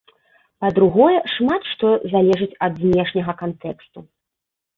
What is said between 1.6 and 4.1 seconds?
што залежыць ад знешняга кантэксту.